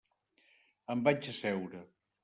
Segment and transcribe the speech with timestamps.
[0.95, 1.87] Em vaig asseure.